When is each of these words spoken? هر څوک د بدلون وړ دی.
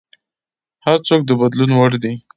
هر 0.85 0.97
څوک 1.07 1.21
د 1.25 1.31
بدلون 1.39 1.71
وړ 1.75 1.91
دی. 2.03 2.13